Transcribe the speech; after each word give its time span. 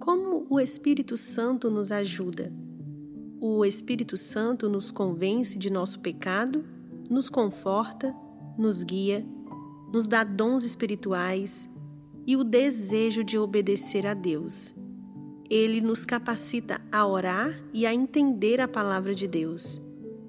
Como 0.00 0.46
o 0.48 0.58
Espírito 0.58 1.14
Santo 1.14 1.70
nos 1.70 1.92
ajuda? 1.92 2.50
O 3.38 3.66
Espírito 3.66 4.16
Santo 4.16 4.66
nos 4.66 4.90
convence 4.90 5.58
de 5.58 5.70
nosso 5.70 6.00
pecado, 6.00 6.64
nos 7.10 7.28
conforta, 7.28 8.16
nos 8.56 8.82
guia, 8.82 9.22
nos 9.92 10.06
dá 10.06 10.24
dons 10.24 10.64
espirituais 10.64 11.68
e 12.26 12.34
o 12.34 12.42
desejo 12.42 13.22
de 13.22 13.36
obedecer 13.36 14.06
a 14.06 14.14
Deus. 14.14 14.74
Ele 15.50 15.82
nos 15.82 16.06
capacita 16.06 16.80
a 16.90 17.06
orar 17.06 17.62
e 17.70 17.84
a 17.84 17.92
entender 17.92 18.58
a 18.58 18.66
palavra 18.66 19.14
de 19.14 19.28
Deus. 19.28 19.82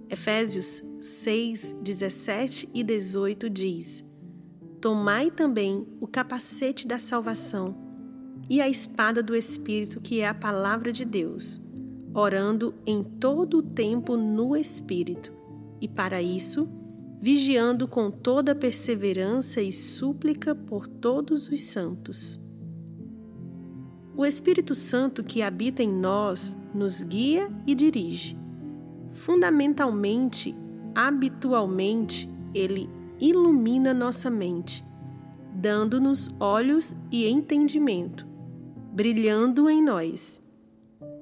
Efésios 0.10 0.84
6, 1.00 1.78
17 1.82 2.70
e 2.74 2.84
18 2.84 3.50
diz: 3.50 4.04
Tomai 4.82 5.32
também 5.32 5.88
o 6.02 6.08
capacete 6.08 6.86
da 6.86 7.00
salvação 7.00 7.91
e 8.52 8.60
a 8.60 8.68
espada 8.68 9.24
do 9.24 9.34
Espírito, 9.34 10.02
que 10.02 10.20
é 10.20 10.28
a 10.28 10.34
palavra 10.34 10.92
de 10.92 11.06
Deus, 11.06 11.62
orando 12.14 12.74
em 12.86 13.02
todo 13.02 13.60
o 13.60 13.64
tempo 13.64 14.18
no 14.18 14.58
Espírito, 14.58 15.32
e 15.80 15.88
para 15.88 16.22
isso, 16.22 16.68
vigiando 17.22 17.88
com 17.88 18.12
toda 18.12 18.54
perseverança 18.54 19.62
e 19.62 19.72
súplica 19.72 20.54
por 20.54 20.86
todos 20.86 21.48
os 21.48 21.64
santos. 21.64 22.44
O 24.18 24.26
Espírito 24.26 24.76
Santo 24.76 25.24
que 25.24 25.42
habita 25.42 25.82
em 25.82 25.90
nós 25.90 26.58
nos 26.76 27.02
guia 27.04 27.50
e 27.66 27.74
dirige. 27.74 28.38
Fundamentalmente, 29.14 30.54
habitualmente, 30.94 32.30
ele 32.54 32.90
ilumina 33.18 33.94
nossa 33.94 34.30
mente, 34.30 34.84
dando-nos 35.56 36.30
olhos 36.38 36.94
e 37.10 37.30
entendimento 37.30 38.30
brilhando 38.92 39.70
em 39.70 39.82
nós, 39.82 40.42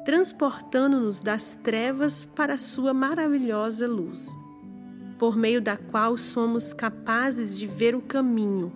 transportando-nos 0.03 1.19
das 1.19 1.53
trevas 1.53 2.25
para 2.25 2.55
a 2.55 2.57
Sua 2.57 2.95
maravilhosa 2.95 3.87
luz, 3.87 4.35
por 5.19 5.37
meio 5.37 5.61
da 5.61 5.77
qual 5.77 6.17
somos 6.17 6.73
capazes 6.73 7.55
de 7.55 7.67
ver 7.67 7.93
o 7.93 8.01
caminho, 8.01 8.71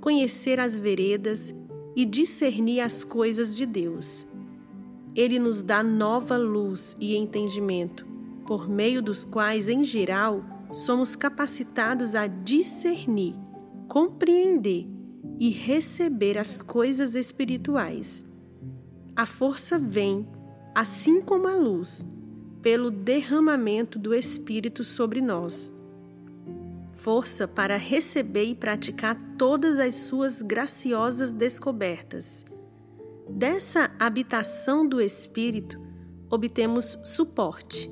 conhecer 0.00 0.60
as 0.60 0.78
veredas 0.78 1.52
e 1.96 2.04
discernir 2.04 2.80
as 2.80 3.02
coisas 3.02 3.56
de 3.56 3.66
Deus. 3.66 4.24
Ele 5.16 5.40
nos 5.40 5.60
dá 5.60 5.82
nova 5.82 6.36
luz 6.36 6.96
e 7.00 7.16
entendimento, 7.16 8.06
por 8.46 8.68
meio 8.68 9.02
dos 9.02 9.24
quais, 9.24 9.68
em 9.68 9.82
geral, 9.82 10.44
somos 10.72 11.16
capacitados 11.16 12.14
a 12.14 12.28
discernir, 12.28 13.34
compreender 13.88 14.86
e 15.40 15.50
receber 15.50 16.38
as 16.38 16.62
coisas 16.62 17.16
espirituais. 17.16 18.27
A 19.18 19.26
força 19.26 19.80
vem, 19.80 20.28
assim 20.72 21.20
como 21.20 21.48
a 21.48 21.56
luz, 21.56 22.06
pelo 22.62 22.88
derramamento 22.88 23.98
do 23.98 24.14
Espírito 24.14 24.84
sobre 24.84 25.20
nós. 25.20 25.74
Força 26.92 27.48
para 27.48 27.76
receber 27.76 28.44
e 28.44 28.54
praticar 28.54 29.20
todas 29.36 29.80
as 29.80 29.96
suas 29.96 30.40
graciosas 30.40 31.32
descobertas. 31.32 32.44
Dessa 33.28 33.90
habitação 33.98 34.86
do 34.86 35.00
Espírito, 35.00 35.80
obtemos 36.30 36.96
suporte. 37.02 37.90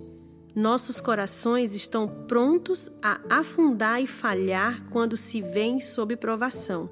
Nossos 0.55 1.00
corações 1.00 1.74
estão 1.74 2.06
prontos 2.28 2.88
a 3.02 3.18
afundar 3.28 4.00
e 4.00 4.06
falhar 4.06 4.88
quando 4.90 5.16
se 5.16 5.42
vêm 5.42 5.80
sob 5.80 6.14
provação. 6.14 6.88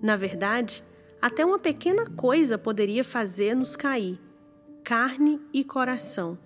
Na 0.00 0.16
verdade, 0.16 0.82
até 1.20 1.44
uma 1.44 1.58
pequena 1.58 2.06
coisa 2.06 2.58
poderia 2.58 3.02
fazer-nos 3.02 3.76
cair, 3.76 4.20
carne 4.84 5.40
e 5.52 5.64
coração, 5.64 6.38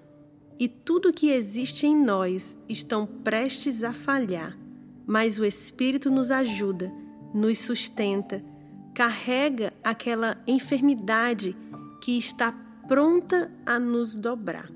e 0.58 0.68
tudo 0.68 1.12
que 1.12 1.30
existe 1.30 1.86
em 1.86 1.96
nós 1.96 2.58
estão 2.68 3.06
prestes 3.06 3.82
a 3.82 3.92
falhar, 3.92 4.58
mas 5.06 5.38
o 5.38 5.44
Espírito 5.44 6.10
nos 6.10 6.30
ajuda, 6.30 6.92
nos 7.32 7.58
sustenta, 7.58 8.44
carrega 8.94 9.72
aquela 9.82 10.42
enfermidade 10.46 11.56
que 12.02 12.18
está 12.18 12.52
pronta 12.86 13.50
a 13.64 13.78
nos 13.78 14.16
dobrar. 14.16 14.70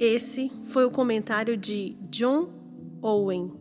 Esse 0.00 0.50
foi 0.64 0.84
o 0.84 0.90
comentário 0.90 1.56
de 1.56 1.96
John 2.10 2.48
Owen. 3.02 3.52